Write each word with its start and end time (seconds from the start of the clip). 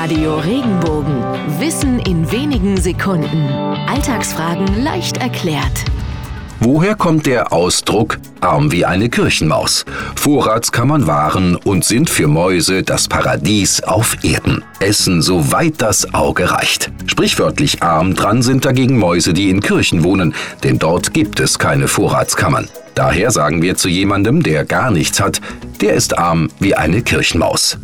Radio 0.00 0.36
Regenbogen. 0.36 1.24
Wissen 1.58 1.98
in 1.98 2.30
wenigen 2.30 2.76
Sekunden. 2.80 3.48
Alltagsfragen 3.88 4.84
leicht 4.84 5.16
erklärt. 5.16 5.84
Woher 6.60 6.94
kommt 6.94 7.26
der 7.26 7.52
Ausdruck 7.52 8.20
arm 8.40 8.70
wie 8.70 8.84
eine 8.84 9.08
Kirchenmaus? 9.08 9.84
Vorratskammern 10.14 11.08
waren 11.08 11.56
und 11.56 11.84
sind 11.84 12.10
für 12.10 12.28
Mäuse 12.28 12.84
das 12.84 13.08
Paradies 13.08 13.82
auf 13.82 14.16
Erden. 14.22 14.62
Essen, 14.78 15.20
soweit 15.20 15.82
das 15.82 16.14
Auge 16.14 16.48
reicht. 16.52 16.92
Sprichwörtlich 17.06 17.82
arm 17.82 18.14
dran 18.14 18.42
sind 18.42 18.66
dagegen 18.66 19.00
Mäuse, 19.00 19.32
die 19.32 19.50
in 19.50 19.60
Kirchen 19.60 20.04
wohnen, 20.04 20.32
denn 20.62 20.78
dort 20.78 21.12
gibt 21.12 21.40
es 21.40 21.58
keine 21.58 21.88
Vorratskammern. 21.88 22.68
Daher 22.94 23.32
sagen 23.32 23.62
wir 23.62 23.74
zu 23.74 23.88
jemandem, 23.88 24.44
der 24.44 24.64
gar 24.64 24.92
nichts 24.92 25.18
hat, 25.18 25.40
der 25.80 25.94
ist 25.94 26.16
arm 26.16 26.50
wie 26.60 26.76
eine 26.76 27.02
Kirchenmaus. 27.02 27.78